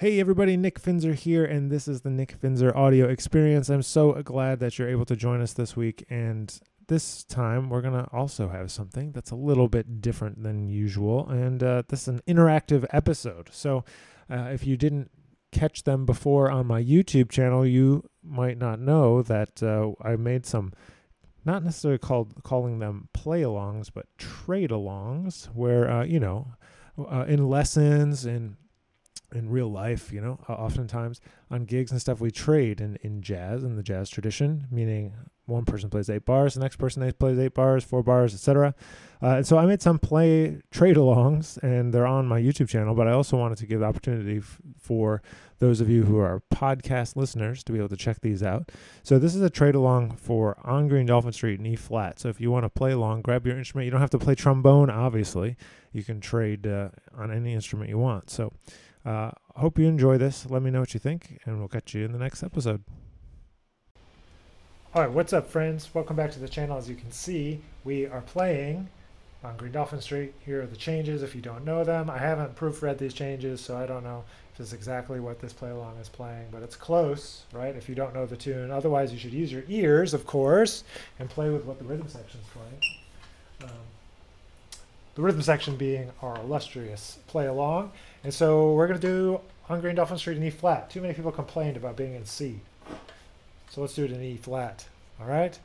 Hey 0.00 0.20
everybody, 0.20 0.56
Nick 0.56 0.80
Finzer 0.80 1.12
here, 1.12 1.44
and 1.44 1.72
this 1.72 1.88
is 1.88 2.02
the 2.02 2.10
Nick 2.10 2.40
Finzer 2.40 2.72
audio 2.72 3.08
experience. 3.08 3.68
I'm 3.68 3.82
so 3.82 4.12
glad 4.22 4.60
that 4.60 4.78
you're 4.78 4.88
able 4.88 5.06
to 5.06 5.16
join 5.16 5.40
us 5.40 5.54
this 5.54 5.76
week, 5.76 6.04
and 6.08 6.56
this 6.86 7.24
time 7.24 7.68
we're 7.68 7.80
going 7.80 8.04
to 8.04 8.08
also 8.12 8.48
have 8.48 8.70
something 8.70 9.10
that's 9.10 9.32
a 9.32 9.34
little 9.34 9.66
bit 9.66 10.00
different 10.00 10.44
than 10.44 10.68
usual, 10.68 11.28
and 11.28 11.64
uh, 11.64 11.82
this 11.88 12.02
is 12.02 12.06
an 12.06 12.22
interactive 12.28 12.86
episode. 12.90 13.48
So 13.50 13.84
uh, 14.30 14.50
if 14.52 14.64
you 14.64 14.76
didn't 14.76 15.10
catch 15.50 15.82
them 15.82 16.06
before 16.06 16.48
on 16.48 16.68
my 16.68 16.80
YouTube 16.80 17.28
channel, 17.28 17.66
you 17.66 18.08
might 18.22 18.56
not 18.56 18.78
know 18.78 19.20
that 19.22 19.60
uh, 19.64 19.94
I 20.00 20.14
made 20.14 20.46
some 20.46 20.74
not 21.44 21.64
necessarily 21.64 21.98
called 21.98 22.44
calling 22.44 22.78
them 22.78 23.08
play 23.12 23.42
alongs, 23.42 23.90
but 23.92 24.06
trade 24.16 24.70
alongs, 24.70 25.46
where 25.46 25.90
uh, 25.90 26.04
you 26.04 26.20
know, 26.20 26.52
uh, 26.96 27.24
in 27.26 27.48
lessons 27.48 28.24
in 28.24 28.58
in 29.32 29.50
real 29.50 29.70
life, 29.70 30.12
you 30.12 30.20
know, 30.20 30.38
oftentimes 30.48 31.20
on 31.50 31.64
gigs 31.64 31.90
and 31.90 32.00
stuff, 32.00 32.20
we 32.20 32.30
trade 32.30 32.80
in, 32.80 32.96
in 33.02 33.22
jazz, 33.22 33.62
in 33.62 33.76
the 33.76 33.82
jazz 33.82 34.08
tradition, 34.08 34.66
meaning 34.70 35.14
one 35.48 35.64
person 35.64 35.88
plays 35.88 36.10
eight 36.10 36.24
bars, 36.24 36.54
the 36.54 36.60
next 36.60 36.76
person 36.76 37.10
plays 37.12 37.38
eight 37.38 37.54
bars, 37.54 37.82
four 37.82 38.02
bars, 38.02 38.34
etc. 38.34 38.74
Uh, 39.22 39.36
and 39.36 39.46
so 39.46 39.58
I 39.58 39.66
made 39.66 39.82
some 39.82 39.98
play 39.98 40.60
trade 40.70 40.96
alongs, 40.96 41.56
and 41.62 41.92
they're 41.92 42.06
on 42.06 42.26
my 42.26 42.40
YouTube 42.40 42.68
channel. 42.68 42.94
But 42.94 43.08
I 43.08 43.12
also 43.12 43.36
wanted 43.36 43.58
to 43.58 43.66
give 43.66 43.80
the 43.80 43.86
opportunity 43.86 44.38
f- 44.38 44.60
for 44.78 45.22
those 45.58 45.80
of 45.80 45.88
you 45.88 46.04
who 46.04 46.18
are 46.18 46.42
podcast 46.52 47.16
listeners 47.16 47.64
to 47.64 47.72
be 47.72 47.78
able 47.78 47.88
to 47.88 47.96
check 47.96 48.20
these 48.20 48.42
out. 48.42 48.70
So 49.02 49.18
this 49.18 49.34
is 49.34 49.40
a 49.42 49.50
trade 49.50 49.74
along 49.74 50.16
for 50.16 50.56
On 50.64 50.86
Green 50.86 51.06
Dolphin 51.06 51.32
Street 51.32 51.60
E 51.60 51.76
flat. 51.76 52.20
So 52.20 52.28
if 52.28 52.40
you 52.40 52.50
want 52.50 52.64
to 52.64 52.68
play 52.68 52.92
along, 52.92 53.22
grab 53.22 53.46
your 53.46 53.58
instrument. 53.58 53.86
You 53.86 53.90
don't 53.90 54.00
have 54.00 54.10
to 54.10 54.18
play 54.18 54.34
trombone, 54.34 54.90
obviously. 54.90 55.56
You 55.92 56.04
can 56.04 56.20
trade 56.20 56.66
uh, 56.66 56.90
on 57.16 57.32
any 57.32 57.54
instrument 57.54 57.88
you 57.88 57.98
want. 57.98 58.30
So. 58.30 58.52
Uh, 59.08 59.30
hope 59.56 59.78
you 59.78 59.86
enjoy 59.86 60.18
this. 60.18 60.44
Let 60.50 60.60
me 60.60 60.70
know 60.70 60.80
what 60.80 60.92
you 60.92 61.00
think, 61.00 61.40
and 61.46 61.58
we'll 61.58 61.68
catch 61.68 61.94
you 61.94 62.04
in 62.04 62.12
the 62.12 62.18
next 62.18 62.42
episode. 62.42 62.84
All 64.94 65.00
right, 65.00 65.10
what's 65.10 65.32
up, 65.32 65.48
friends? 65.48 65.88
Welcome 65.94 66.14
back 66.14 66.30
to 66.32 66.38
the 66.38 66.48
channel. 66.48 66.76
As 66.76 66.90
you 66.90 66.94
can 66.94 67.10
see, 67.10 67.62
we 67.84 68.06
are 68.06 68.20
playing 68.20 68.90
on 69.42 69.56
Green 69.56 69.72
Dolphin 69.72 70.02
Street. 70.02 70.34
Here 70.44 70.60
are 70.60 70.66
the 70.66 70.76
changes 70.76 71.22
if 71.22 71.34
you 71.34 71.40
don't 71.40 71.64
know 71.64 71.84
them. 71.84 72.10
I 72.10 72.18
haven't 72.18 72.54
proofread 72.54 72.98
these 72.98 73.14
changes, 73.14 73.62
so 73.62 73.78
I 73.78 73.86
don't 73.86 74.04
know 74.04 74.24
if 74.52 74.60
it's 74.60 74.74
exactly 74.74 75.20
what 75.20 75.40
this 75.40 75.54
play 75.54 75.70
along 75.70 75.96
is 75.96 76.10
playing, 76.10 76.48
but 76.52 76.62
it's 76.62 76.76
close, 76.76 77.44
right? 77.50 77.74
If 77.74 77.88
you 77.88 77.94
don't 77.94 78.12
know 78.12 78.26
the 78.26 78.36
tune. 78.36 78.70
Otherwise, 78.70 79.10
you 79.10 79.18
should 79.18 79.32
use 79.32 79.50
your 79.50 79.64
ears, 79.70 80.12
of 80.12 80.26
course, 80.26 80.84
and 81.18 81.30
play 81.30 81.48
with 81.48 81.64
what 81.64 81.78
the 81.78 81.84
rhythm 81.86 82.08
section 82.08 82.40
is 82.40 82.46
playing. 82.48 83.70
Um, 83.72 83.86
the 85.18 85.24
rhythm 85.24 85.42
section 85.42 85.74
being 85.74 86.12
our 86.22 86.36
illustrious 86.36 87.18
play 87.26 87.48
along. 87.48 87.90
And 88.22 88.32
so 88.32 88.72
we're 88.74 88.86
going 88.86 89.00
to 89.00 89.04
do 89.04 89.40
on 89.68 89.80
Green 89.80 89.96
Dolphin 89.96 90.16
Street 90.16 90.36
in 90.36 90.44
E 90.44 90.50
flat. 90.50 90.90
Too 90.90 91.00
many 91.00 91.12
people 91.12 91.32
complained 91.32 91.76
about 91.76 91.96
being 91.96 92.14
in 92.14 92.24
C. 92.24 92.60
So 93.68 93.80
let's 93.80 93.94
do 93.94 94.04
it 94.04 94.12
in 94.12 94.22
E 94.22 94.36
flat. 94.36 94.86
All 95.20 95.26
right? 95.26 95.58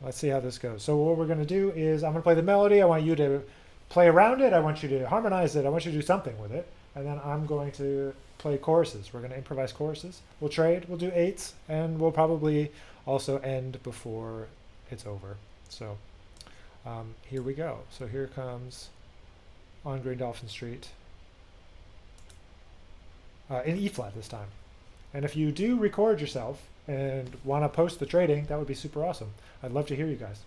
Let's 0.00 0.16
see 0.16 0.28
how 0.28 0.38
this 0.38 0.58
goes. 0.58 0.84
So 0.84 0.96
what 0.96 1.16
we're 1.16 1.26
going 1.26 1.40
to 1.40 1.44
do 1.44 1.70
is 1.70 2.04
I'm 2.04 2.12
going 2.12 2.22
to 2.22 2.24
play 2.24 2.36
the 2.36 2.42
melody. 2.44 2.82
I 2.82 2.84
want 2.84 3.02
you 3.02 3.16
to 3.16 3.42
play 3.88 4.06
around 4.06 4.42
it. 4.42 4.52
I 4.52 4.60
want 4.60 4.84
you 4.84 4.88
to 4.90 5.08
harmonize 5.08 5.56
it. 5.56 5.66
I 5.66 5.70
want 5.70 5.84
you 5.84 5.90
to 5.90 5.98
do 5.98 6.06
something 6.06 6.38
with 6.38 6.52
it. 6.52 6.64
And 6.94 7.04
then 7.04 7.20
I'm 7.24 7.46
going 7.46 7.72
to 7.72 8.14
play 8.38 8.58
choruses. 8.58 9.12
We're 9.12 9.18
going 9.18 9.32
to 9.32 9.36
improvise 9.36 9.72
choruses. 9.72 10.20
We'll 10.38 10.50
trade. 10.50 10.84
We'll 10.86 10.98
do 10.98 11.10
eights. 11.12 11.54
And 11.68 11.98
we'll 11.98 12.12
probably 12.12 12.70
also 13.06 13.38
end 13.38 13.82
before 13.82 14.46
it's 14.88 15.04
over. 15.04 15.36
So 15.68 15.98
um, 16.86 17.14
here 17.26 17.42
we 17.42 17.54
go. 17.54 17.80
So 17.90 18.06
here 18.06 18.26
comes 18.26 18.90
on 19.84 20.00
Green 20.02 20.18
Dolphin 20.18 20.48
Street 20.48 20.88
uh, 23.50 23.62
in 23.64 23.76
E 23.76 23.88
flat 23.88 24.14
this 24.14 24.28
time. 24.28 24.48
And 25.12 25.24
if 25.24 25.36
you 25.36 25.52
do 25.52 25.78
record 25.78 26.20
yourself 26.20 26.66
and 26.88 27.36
want 27.44 27.64
to 27.64 27.68
post 27.68 28.00
the 28.00 28.06
trading, 28.06 28.46
that 28.46 28.58
would 28.58 28.66
be 28.66 28.74
super 28.74 29.04
awesome. 29.04 29.30
I'd 29.62 29.72
love 29.72 29.86
to 29.86 29.96
hear 29.96 30.06
you 30.06 30.16
guys. 30.16 30.40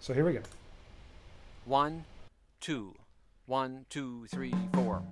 So 0.00 0.14
here 0.14 0.24
we 0.24 0.34
go. 0.34 0.42
One, 1.64 2.04
two, 2.60 2.94
one, 3.46 3.86
two, 3.88 4.26
three, 4.28 4.54
four. 4.72 5.02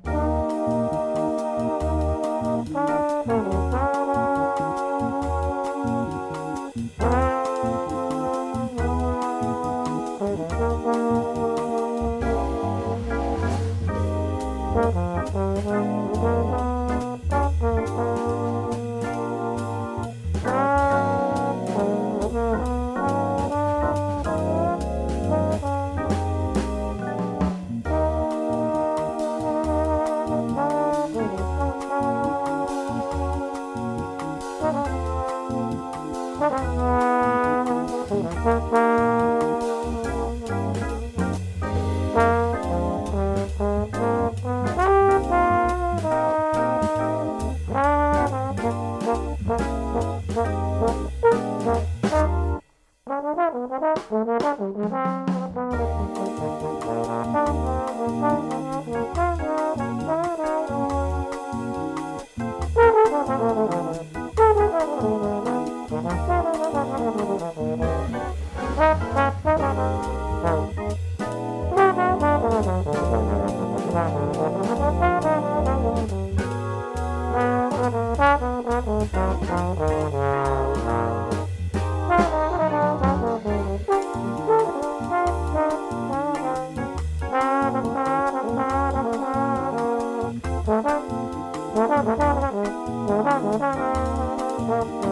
Thank 93.41 95.05
you. 95.05 95.08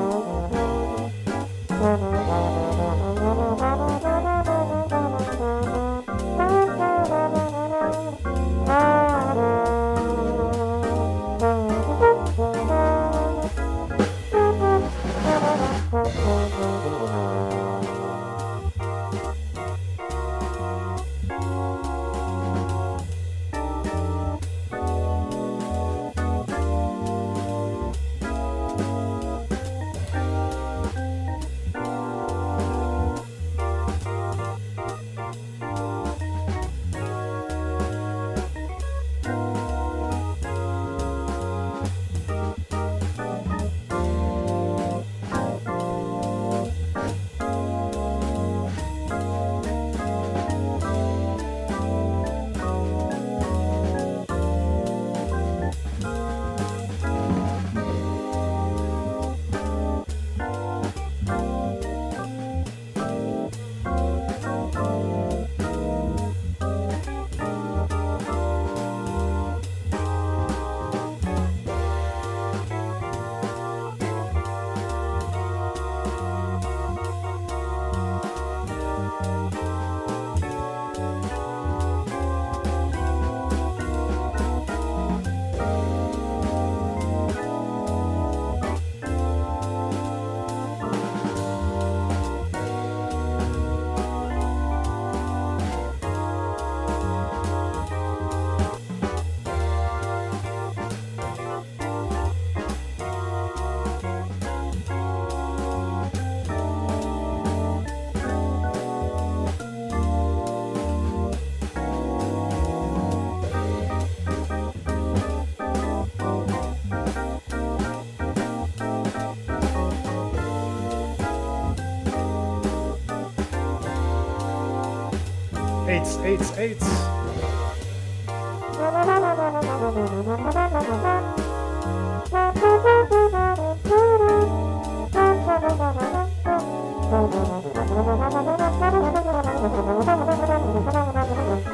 Eights, 126.06 126.56
eights, 126.56 126.86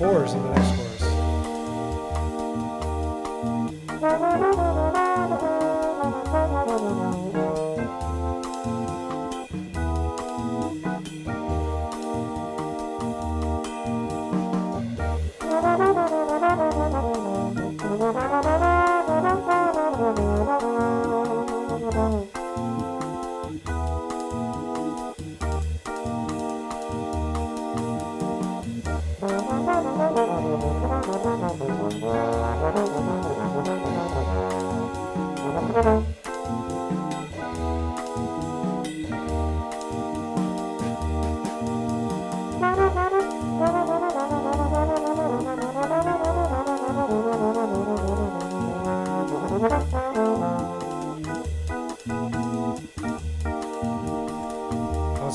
fours 0.02 0.34
in 0.34 0.42
the 0.42 0.50
next 0.50 0.70
chorus. 0.70 0.81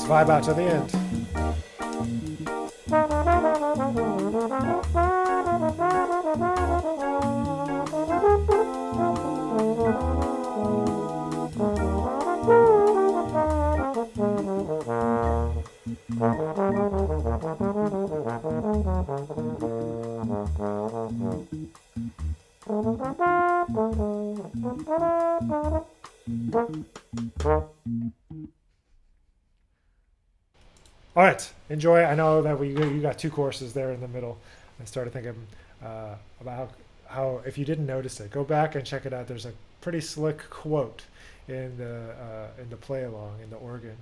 Vibe 0.07 0.29
out 0.29 0.43
to 0.43 0.53
the 0.53 0.63
end. 0.63 0.87
All 31.17 31.23
right, 31.23 31.51
enjoy. 31.71 32.03
I 32.03 32.13
know 32.13 32.43
that 32.43 32.59
we 32.59 32.67
you 32.67 33.01
got 33.01 33.17
two 33.17 33.31
courses 33.31 33.73
there 33.73 33.91
in 33.91 34.01
the 34.01 34.07
middle. 34.07 34.37
I 34.79 34.85
started 34.85 35.13
thinking 35.13 35.33
uh, 35.83 36.13
about 36.39 36.69
how, 37.07 37.15
how 37.15 37.41
if 37.43 37.57
you 37.57 37.65
didn't 37.65 37.87
notice 37.87 38.19
it, 38.19 38.29
go 38.29 38.43
back 38.43 38.75
and 38.75 38.85
check 38.85 39.07
it 39.07 39.13
out. 39.13 39.27
There's 39.27 39.47
a 39.47 39.53
pretty 39.81 39.99
slick 39.99 40.47
quote 40.51 41.05
in 41.47 41.75
the 41.79 42.11
uh, 42.11 42.61
in 42.61 42.69
the 42.69 42.75
play 42.75 43.03
along 43.03 43.39
in 43.41 43.49
the 43.49 43.55
organ, 43.55 43.97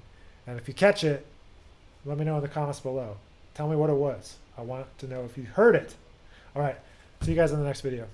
and 0.46 0.60
if 0.60 0.68
you 0.68 0.74
catch 0.74 1.06
it, 1.06 1.26
let 2.04 2.18
me 2.18 2.26
know 2.26 2.36
in 2.36 2.42
the 2.42 2.50
comments 2.50 2.82
below. 2.82 3.16
Tell 3.54 3.70
me 3.70 3.78
what 3.78 3.90
it 3.90 3.96
was. 3.96 4.36
I 4.58 4.64
want 4.64 4.86
to 4.98 5.08
know 5.08 5.24
if 5.24 5.38
you 5.38 5.46
heard 5.46 5.76
it. 5.76 5.96
All 6.54 6.62
right, 6.62 6.76
see 7.22 7.32
you 7.32 7.38
guys 7.38 7.54
in 7.54 7.60
the 7.60 7.66
next 7.66 7.80
video. 7.80 8.08